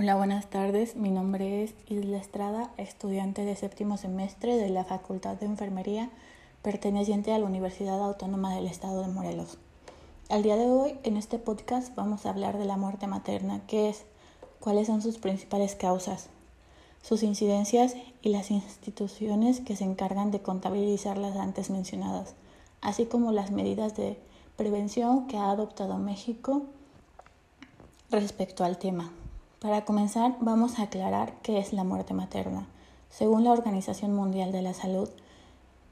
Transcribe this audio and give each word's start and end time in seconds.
Hola, 0.00 0.14
buenas 0.14 0.48
tardes. 0.48 0.94
Mi 0.94 1.10
nombre 1.10 1.64
es 1.64 1.74
Isla 1.88 2.18
Estrada, 2.18 2.70
estudiante 2.76 3.44
de 3.44 3.56
séptimo 3.56 3.96
semestre 3.96 4.56
de 4.56 4.68
la 4.68 4.84
Facultad 4.84 5.34
de 5.34 5.46
Enfermería 5.46 6.08
perteneciente 6.62 7.32
a 7.32 7.38
la 7.40 7.46
Universidad 7.46 8.00
Autónoma 8.00 8.54
del 8.54 8.68
Estado 8.68 9.02
de 9.02 9.08
Morelos. 9.08 9.58
Al 10.28 10.44
día 10.44 10.54
de 10.54 10.66
hoy, 10.66 11.00
en 11.02 11.16
este 11.16 11.40
podcast, 11.40 11.96
vamos 11.96 12.26
a 12.26 12.30
hablar 12.30 12.58
de 12.58 12.64
la 12.64 12.76
muerte 12.76 13.08
materna, 13.08 13.62
qué 13.66 13.88
es, 13.88 14.04
cuáles 14.60 14.86
son 14.86 15.02
sus 15.02 15.18
principales 15.18 15.74
causas, 15.74 16.28
sus 17.02 17.24
incidencias 17.24 17.96
y 18.22 18.28
las 18.28 18.52
instituciones 18.52 19.58
que 19.58 19.74
se 19.74 19.82
encargan 19.82 20.30
de 20.30 20.40
contabilizar 20.40 21.18
las 21.18 21.34
antes 21.34 21.70
mencionadas, 21.70 22.36
así 22.82 23.06
como 23.06 23.32
las 23.32 23.50
medidas 23.50 23.96
de 23.96 24.16
prevención 24.56 25.26
que 25.26 25.38
ha 25.38 25.50
adoptado 25.50 25.98
México 25.98 26.62
respecto 28.12 28.62
al 28.62 28.78
tema. 28.78 29.10
Para 29.60 29.84
comenzar, 29.84 30.36
vamos 30.38 30.78
a 30.78 30.84
aclarar 30.84 31.34
qué 31.42 31.58
es 31.58 31.72
la 31.72 31.82
muerte 31.82 32.14
materna. 32.14 32.68
Según 33.10 33.42
la 33.42 33.50
Organización 33.50 34.14
Mundial 34.14 34.52
de 34.52 34.62
la 34.62 34.72
Salud, 34.72 35.08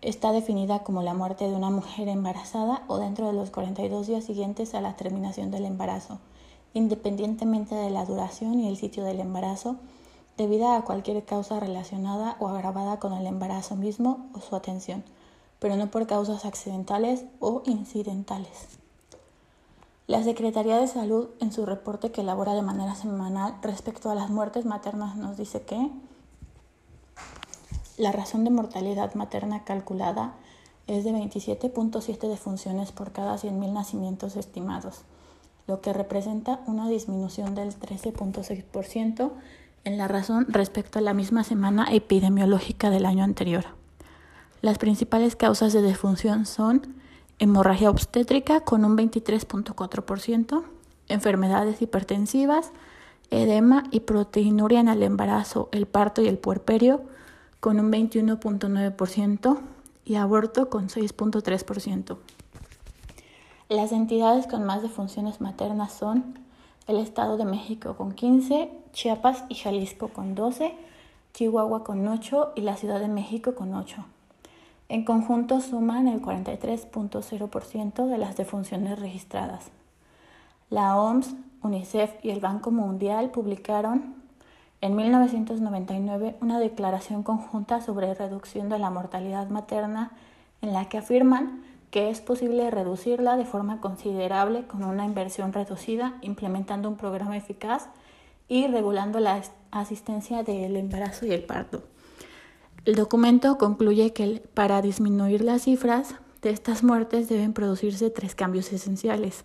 está 0.00 0.32
definida 0.32 0.78
como 0.78 1.02
la 1.02 1.12
muerte 1.12 1.46
de 1.46 1.54
una 1.54 1.68
mujer 1.68 2.08
embarazada 2.08 2.84
o 2.86 2.96
dentro 2.96 3.26
de 3.26 3.34
los 3.34 3.50
42 3.50 4.06
días 4.06 4.24
siguientes 4.24 4.74
a 4.74 4.80
la 4.80 4.96
terminación 4.96 5.50
del 5.50 5.66
embarazo, 5.66 6.20
independientemente 6.72 7.74
de 7.74 7.90
la 7.90 8.06
duración 8.06 8.60
y 8.60 8.66
el 8.66 8.78
sitio 8.78 9.04
del 9.04 9.20
embarazo, 9.20 9.76
debido 10.38 10.72
a 10.72 10.82
cualquier 10.86 11.22
causa 11.26 11.60
relacionada 11.60 12.36
o 12.40 12.48
agravada 12.48 12.98
con 12.98 13.12
el 13.12 13.26
embarazo 13.26 13.76
mismo 13.76 14.30
o 14.32 14.40
su 14.40 14.56
atención, 14.56 15.04
pero 15.58 15.76
no 15.76 15.90
por 15.90 16.06
causas 16.06 16.46
accidentales 16.46 17.26
o 17.40 17.60
incidentales. 17.66 18.79
La 20.10 20.24
Secretaría 20.24 20.76
de 20.76 20.88
Salud, 20.88 21.28
en 21.38 21.52
su 21.52 21.64
reporte 21.64 22.10
que 22.10 22.22
elabora 22.22 22.54
de 22.54 22.62
manera 22.62 22.96
semanal 22.96 23.54
respecto 23.62 24.10
a 24.10 24.16
las 24.16 24.28
muertes 24.28 24.64
maternas, 24.64 25.14
nos 25.14 25.36
dice 25.36 25.62
que 25.62 25.88
la 27.96 28.10
razón 28.10 28.42
de 28.42 28.50
mortalidad 28.50 29.14
materna 29.14 29.62
calculada 29.62 30.34
es 30.88 31.04
de 31.04 31.12
27.7 31.12 32.28
defunciones 32.28 32.90
por 32.90 33.12
cada 33.12 33.36
100.000 33.36 33.72
nacimientos 33.72 34.34
estimados, 34.34 35.02
lo 35.68 35.80
que 35.80 35.92
representa 35.92 36.58
una 36.66 36.88
disminución 36.88 37.54
del 37.54 37.78
13.6% 37.78 39.30
en 39.84 39.96
la 39.96 40.08
razón 40.08 40.46
respecto 40.48 40.98
a 40.98 41.02
la 41.02 41.14
misma 41.14 41.44
semana 41.44 41.86
epidemiológica 41.88 42.90
del 42.90 43.06
año 43.06 43.22
anterior. 43.22 43.64
Las 44.60 44.78
principales 44.78 45.36
causas 45.36 45.72
de 45.72 45.82
defunción 45.82 46.46
son 46.46 46.99
hemorragia 47.40 47.90
obstétrica 47.90 48.60
con 48.60 48.84
un 48.84 48.96
23.4%, 48.96 50.62
enfermedades 51.08 51.82
hipertensivas, 51.82 52.70
edema 53.30 53.84
y 53.90 54.00
proteinuria 54.00 54.78
en 54.80 54.88
el 54.88 55.02
embarazo, 55.02 55.68
el 55.72 55.86
parto 55.86 56.22
y 56.22 56.28
el 56.28 56.38
puerperio 56.38 57.00
con 57.58 57.80
un 57.80 57.90
21.9% 57.90 59.58
y 60.04 60.14
aborto 60.16 60.68
con 60.68 60.88
6.3%. 60.88 62.18
Las 63.68 63.92
entidades 63.92 64.46
con 64.46 64.64
más 64.64 64.82
defunciones 64.82 65.40
maternas 65.40 65.92
son 65.92 66.38
el 66.88 66.98
Estado 66.98 67.36
de 67.36 67.44
México 67.44 67.96
con 67.96 68.12
15, 68.12 68.70
Chiapas 68.92 69.44
y 69.48 69.54
Jalisco 69.54 70.08
con 70.08 70.34
12, 70.34 70.74
Chihuahua 71.32 71.84
con 71.84 72.06
8 72.06 72.52
y 72.56 72.62
la 72.62 72.76
Ciudad 72.76 73.00
de 73.00 73.08
México 73.08 73.54
con 73.54 73.74
8. 73.74 74.04
En 74.90 75.04
conjunto 75.04 75.60
suman 75.60 76.08
el 76.08 76.20
43.0% 76.20 78.06
de 78.06 78.18
las 78.18 78.36
defunciones 78.36 78.98
registradas. 78.98 79.70
La 80.68 80.96
OMS, 80.96 81.36
UNICEF 81.62 82.12
y 82.24 82.30
el 82.30 82.40
Banco 82.40 82.72
Mundial 82.72 83.30
publicaron 83.30 84.16
en 84.80 84.96
1999 84.96 86.34
una 86.40 86.58
declaración 86.58 87.22
conjunta 87.22 87.80
sobre 87.80 88.14
reducción 88.14 88.68
de 88.68 88.80
la 88.80 88.90
mortalidad 88.90 89.48
materna 89.48 90.10
en 90.60 90.72
la 90.72 90.88
que 90.88 90.98
afirman 90.98 91.62
que 91.92 92.10
es 92.10 92.20
posible 92.20 92.68
reducirla 92.72 93.36
de 93.36 93.44
forma 93.44 93.80
considerable 93.80 94.66
con 94.66 94.82
una 94.82 95.04
inversión 95.04 95.52
reducida, 95.52 96.16
implementando 96.20 96.88
un 96.88 96.96
programa 96.96 97.36
eficaz 97.36 97.86
y 98.48 98.66
regulando 98.66 99.20
la 99.20 99.40
asistencia 99.70 100.42
del 100.42 100.74
embarazo 100.74 101.26
y 101.26 101.30
el 101.30 101.44
parto. 101.44 101.84
El 102.86 102.94
documento 102.94 103.58
concluye 103.58 104.14
que 104.14 104.42
para 104.54 104.80
disminuir 104.80 105.42
las 105.42 105.62
cifras 105.62 106.14
de 106.40 106.48
estas 106.48 106.82
muertes 106.82 107.28
deben 107.28 107.52
producirse 107.52 108.08
tres 108.08 108.34
cambios 108.34 108.72
esenciales. 108.72 109.44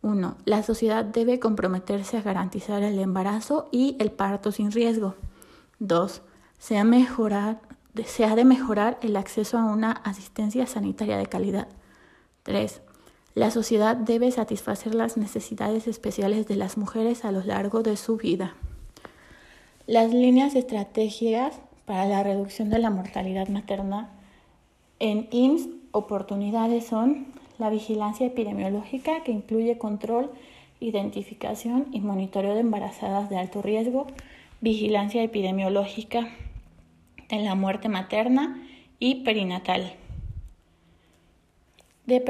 Uno, 0.00 0.36
La 0.46 0.62
sociedad 0.62 1.04
debe 1.04 1.40
comprometerse 1.40 2.16
a 2.16 2.22
garantizar 2.22 2.82
el 2.82 2.98
embarazo 2.98 3.68
y 3.70 3.96
el 3.98 4.10
parto 4.12 4.50
sin 4.50 4.70
riesgo. 4.70 5.14
Dos, 5.78 6.22
Se 6.58 6.78
ha, 6.78 6.84
de 6.84 8.44
mejorar 8.44 8.98
el 9.02 9.16
acceso 9.16 9.58
a 9.58 9.64
una 9.64 9.92
asistencia 9.92 10.66
sanitaria 10.66 11.18
de 11.18 11.26
calidad. 11.26 11.68
Tres, 12.44 12.80
La 13.34 13.50
sociedad 13.50 13.94
debe 13.94 14.30
satisfacer 14.30 14.94
las 14.94 15.18
necesidades 15.18 15.86
especiales 15.86 16.46
de 16.48 16.56
las 16.56 16.78
mujeres 16.78 17.26
a 17.26 17.32
lo 17.32 17.42
largo 17.42 17.82
de 17.82 17.96
su 17.96 18.16
vida. 18.16 18.54
Las 19.86 20.12
líneas 20.12 20.54
estratégicas 20.54 21.60
para 21.88 22.04
la 22.04 22.22
reducción 22.22 22.68
de 22.68 22.78
la 22.78 22.90
mortalidad 22.90 23.48
materna 23.48 24.10
en 24.98 25.26
IMSS 25.30 25.68
oportunidades 25.92 26.84
son 26.84 27.28
la 27.58 27.70
vigilancia 27.70 28.26
epidemiológica 28.26 29.22
que 29.24 29.32
incluye 29.32 29.78
control, 29.78 30.30
identificación 30.80 31.86
y 31.90 32.00
monitoreo 32.00 32.52
de 32.52 32.60
embarazadas 32.60 33.30
de 33.30 33.38
alto 33.38 33.62
riesgo, 33.62 34.06
vigilancia 34.60 35.22
epidemiológica 35.22 36.28
en 37.30 37.46
la 37.46 37.54
muerte 37.54 37.88
materna 37.88 38.62
y 38.98 39.24
perinatal. 39.24 39.94
De 42.04 42.22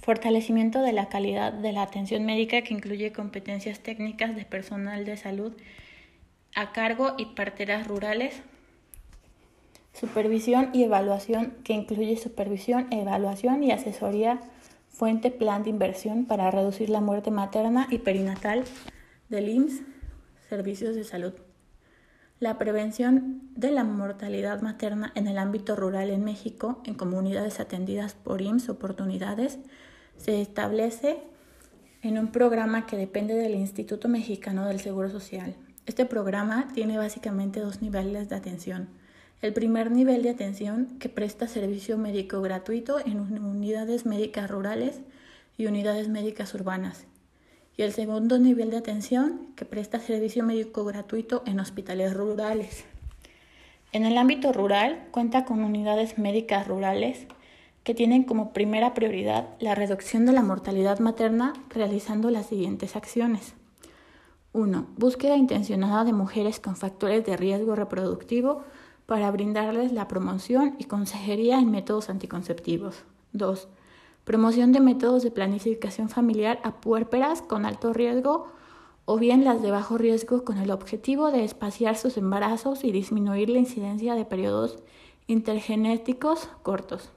fortalecimiento 0.00 0.80
de 0.80 0.94
la 0.94 1.10
calidad 1.10 1.52
de 1.52 1.72
la 1.72 1.82
atención 1.82 2.24
médica 2.24 2.62
que 2.62 2.72
incluye 2.72 3.12
competencias 3.12 3.80
técnicas 3.80 4.34
de 4.34 4.46
personal 4.46 5.04
de 5.04 5.18
salud 5.18 5.52
a 6.54 6.72
cargo 6.72 7.14
y 7.18 7.26
parteras 7.26 7.86
rurales, 7.86 8.42
Supervisión 9.92 10.70
y 10.72 10.84
evaluación, 10.84 11.54
que 11.64 11.74
incluye 11.74 12.16
supervisión, 12.16 12.86
evaluación 12.90 13.62
y 13.62 13.72
asesoría, 13.72 14.40
fuente 14.88 15.30
plan 15.30 15.62
de 15.62 15.70
inversión 15.70 16.24
para 16.24 16.50
reducir 16.50 16.88
la 16.88 17.00
muerte 17.00 17.30
materna 17.30 17.86
y 17.90 17.98
perinatal 17.98 18.64
del 19.28 19.48
IMSS, 19.48 19.82
servicios 20.48 20.94
de 20.94 21.04
salud. 21.04 21.34
La 22.40 22.58
prevención 22.58 23.42
de 23.54 23.70
la 23.70 23.84
mortalidad 23.84 24.62
materna 24.62 25.12
en 25.14 25.28
el 25.28 25.38
ámbito 25.38 25.76
rural 25.76 26.10
en 26.10 26.24
México, 26.24 26.82
en 26.84 26.94
comunidades 26.94 27.60
atendidas 27.60 28.14
por 28.14 28.42
IMSS 28.42 28.70
Oportunidades, 28.70 29.58
se 30.16 30.40
establece 30.40 31.18
en 32.02 32.18
un 32.18 32.32
programa 32.32 32.86
que 32.86 32.96
depende 32.96 33.34
del 33.34 33.54
Instituto 33.54 34.08
Mexicano 34.08 34.66
del 34.66 34.80
Seguro 34.80 35.08
Social. 35.10 35.54
Este 35.86 36.06
programa 36.06 36.68
tiene 36.74 36.98
básicamente 36.98 37.60
dos 37.60 37.80
niveles 37.80 38.28
de 38.28 38.36
atención 38.36 38.88
el 39.42 39.52
primer 39.52 39.90
nivel 39.90 40.22
de 40.22 40.30
atención 40.30 40.86
que 41.00 41.08
presta 41.08 41.48
servicio 41.48 41.98
médico 41.98 42.40
gratuito 42.40 43.00
en 43.04 43.18
unidades 43.20 44.06
médicas 44.06 44.48
rurales 44.48 45.00
y 45.58 45.66
unidades 45.66 46.08
médicas 46.08 46.54
urbanas. 46.54 47.06
Y 47.76 47.82
el 47.82 47.92
segundo 47.92 48.38
nivel 48.38 48.70
de 48.70 48.76
atención 48.76 49.48
que 49.56 49.64
presta 49.64 49.98
servicio 49.98 50.44
médico 50.44 50.84
gratuito 50.84 51.42
en 51.44 51.58
hospitales 51.58 52.14
rurales. 52.14 52.84
En 53.90 54.06
el 54.06 54.16
ámbito 54.16 54.52
rural 54.52 55.08
cuenta 55.10 55.44
con 55.44 55.64
unidades 55.64 56.18
médicas 56.18 56.68
rurales 56.68 57.26
que 57.82 57.94
tienen 57.94 58.22
como 58.22 58.52
primera 58.52 58.94
prioridad 58.94 59.48
la 59.58 59.74
reducción 59.74 60.24
de 60.24 60.32
la 60.32 60.42
mortalidad 60.42 61.00
materna 61.00 61.52
realizando 61.68 62.30
las 62.30 62.46
siguientes 62.46 62.94
acciones. 62.94 63.54
1. 64.52 64.86
Búsqueda 64.96 65.36
intencionada 65.36 66.04
de 66.04 66.12
mujeres 66.12 66.60
con 66.60 66.76
factores 66.76 67.24
de 67.26 67.36
riesgo 67.36 67.74
reproductivo 67.74 68.62
para 69.12 69.30
brindarles 69.30 69.92
la 69.92 70.08
promoción 70.08 70.74
y 70.78 70.84
consejería 70.84 71.58
en 71.58 71.70
métodos 71.70 72.08
anticonceptivos. 72.08 73.02
2. 73.34 73.68
Promoción 74.24 74.72
de 74.72 74.80
métodos 74.80 75.22
de 75.22 75.30
planificación 75.30 76.08
familiar 76.08 76.60
a 76.62 76.80
puérperas 76.80 77.42
con 77.42 77.66
alto 77.66 77.92
riesgo 77.92 78.48
o 79.04 79.18
bien 79.18 79.44
las 79.44 79.60
de 79.60 79.70
bajo 79.70 79.98
riesgo 79.98 80.46
con 80.46 80.56
el 80.56 80.70
objetivo 80.70 81.30
de 81.30 81.44
espaciar 81.44 81.98
sus 81.98 82.16
embarazos 82.16 82.84
y 82.84 82.90
disminuir 82.90 83.50
la 83.50 83.58
incidencia 83.58 84.14
de 84.14 84.24
periodos 84.24 84.78
intergenéticos 85.26 86.48
cortos. 86.62 87.10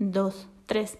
2. 0.00 0.48
3. 0.66 0.98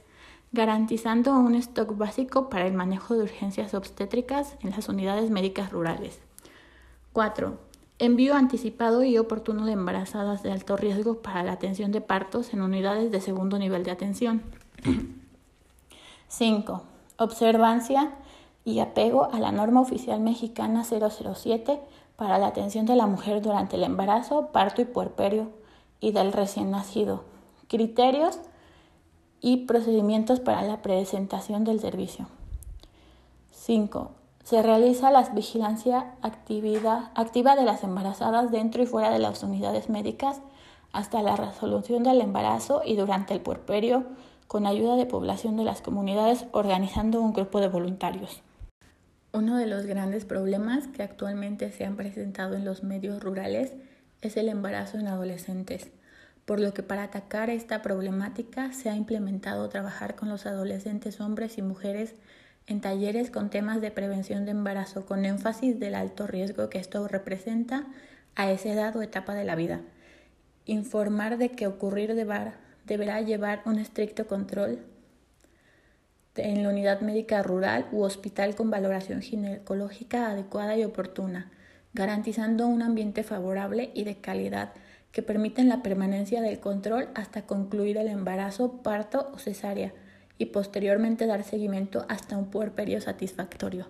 Garantizando 0.53 1.39
un 1.39 1.57
stock 1.57 1.95
básico 1.99 2.49
para 2.49 2.67
el 2.67 2.73
manejo 2.73 3.17
de 3.17 3.25
urgencias 3.25 3.75
obstétricas 3.75 4.57
en 4.63 4.71
las 4.71 4.89
unidades 4.89 5.29
médicas 5.29 5.71
rurales. 5.71 6.21
4 7.13 7.72
Envío 8.03 8.35
anticipado 8.35 9.05
y 9.05 9.17
oportuno 9.17 9.65
de 9.65 9.75
embarazadas 9.75 10.43
de 10.43 10.51
alto 10.51 10.77
riesgo 10.77 11.23
para 11.23 11.45
la 11.45 11.53
atención 11.53 11.93
de 11.93 12.01
partos 12.01 12.53
en 12.53 12.61
unidades 12.61 13.13
de 13.13 13.21
segundo 13.21 13.61
nivel 13.61 13.85
de 13.85 13.93
atención. 13.93 14.43
5. 16.27 16.83
Observancia 17.19 18.11
y 18.65 18.81
apego 18.81 19.29
a 19.33 19.39
la 19.39 19.53
norma 19.53 19.81
oficial 19.81 20.19
mexicana 20.19 20.83
007 20.83 21.81
para 22.17 22.39
la 22.39 22.49
atención 22.49 22.87
de 22.87 22.97
la 22.97 23.07
mujer 23.07 23.41
durante 23.41 23.77
el 23.77 23.85
embarazo, 23.85 24.49
parto 24.49 24.83
y 24.83 24.87
puerperio 24.87 25.51
y 26.01 26.11
del 26.11 26.33
recién 26.33 26.73
nacido. 26.73 27.23
Criterios 27.69 28.41
y 29.41 29.59
procedimientos 29.59 30.41
para 30.41 30.63
la 30.63 30.83
presentación 30.83 31.63
del 31.63 31.79
servicio. 31.79 32.27
5. 33.53 34.11
Se 34.45 34.61
realiza 34.61 35.11
la 35.11 35.23
vigilancia 35.31 36.15
activa 36.23 37.57
de 37.57 37.65
las 37.65 37.85
embarazadas 37.85 38.51
dentro 38.51 38.83
y 38.83 38.87
fuera 38.87 39.11
de 39.11 39.19
las 39.19 39.43
unidades 39.43 39.89
médicas 39.89 40.41
hasta 40.93 41.23
la 41.23 41.37
resolución 41.37 42.03
del 42.03 42.21
embarazo 42.21 42.83
y 42.85 42.97
durante 42.97 43.35
el 43.35 43.41
puerperio 43.41 44.05
con 44.47 44.67
ayuda 44.67 44.97
de 44.97 45.07
población 45.07 45.57
de 45.57 45.65
las 45.65 45.81
comunidades 45.81 46.45
organizando 46.53 47.23
un 47.23 47.33
grupo 47.33 47.61
de 47.61 47.69
voluntarios. 47.69 48.43
Uno 49.33 49.57
de 49.57 49.67
los 49.67 49.87
grandes 49.87 50.27
problemas 50.27 50.89
que 50.89 51.03
actualmente 51.03 51.73
se 51.73 51.87
han 51.87 51.97
presentado 51.97 52.55
en 52.55 52.67
los 52.67 52.83
medios 52.83 53.23
rurales 53.23 53.73
es 54.21 54.37
el 54.37 54.51
embarazo 54.51 54.99
en 54.99 55.09
adolescentes, 55.09 55.91
por 56.45 56.61
lo 56.61 56.75
que 56.75 56.83
para 56.83 57.05
atacar 57.05 57.49
esta 57.49 57.81
problemática 57.81 58.73
se 58.75 58.91
ha 58.91 58.97
implementado 58.97 59.69
trabajar 59.71 60.17
con 60.17 60.29
los 60.29 60.45
adolescentes 60.45 61.21
hombres 61.21 61.57
y 61.57 61.63
mujeres 61.63 62.15
en 62.67 62.81
talleres 62.81 63.31
con 63.31 63.51
temas 63.51 63.81
de 63.81 63.91
prevención 63.91 64.45
de 64.45 64.53
embarazo 64.53 65.05
con 65.07 65.25
énfasis 65.25 65.79
del 65.81 65.95
alto 65.95 66.27
riesgo 66.27 66.69
que 66.69 66.79
esto 66.79 67.07
representa 67.09 67.87
a 68.35 68.51
esa 68.51 68.71
edad 68.71 68.97
o 68.97 69.03
etapa 69.03 69.35
de 69.35 69.45
la 69.45 69.57
vida. 69.57 69.81
Informar 70.65 71.39
de 71.39 71.51
que 71.51 71.67
ocurrir 71.67 72.15
deberá 72.15 73.21
llevar 73.21 73.63
un 73.67 73.79
estricto 73.79 74.27
control 74.27 74.79
en 76.37 76.63
la 76.63 76.71
unidad 76.71 77.01
médica 77.01 77.43
rural 77.43 77.89
u 77.93 78.03
hospital 78.03 78.55
con 78.55 78.71
valoración 78.71 79.21
ginecológica 79.21 80.31
adecuada 80.31 80.77
y 80.77 80.85
oportuna, 80.85 81.51
garantizando 81.93 82.67
un 82.69 82.81
ambiente 82.81 83.23
favorable 83.23 83.91
y 83.93 84.05
de 84.05 84.17
calidad 84.17 84.73
que 85.11 85.23
permiten 85.23 85.69
la 85.69 85.83
permanencia 85.83 86.41
del 86.41 86.59
control 86.59 87.09
hasta 87.15 87.43
concluir 87.43 87.99
el 87.99 88.09
embarazo, 88.09 88.83
parto 88.83 89.31
o 89.35 89.39
cesárea 89.39 89.93
y 90.43 90.47
posteriormente 90.47 91.27
dar 91.27 91.45
seguimiento 91.45 92.05
hasta 92.09 92.37
un 92.37 92.51
puerperio 92.51 93.01
satisfactorio. 93.01 93.87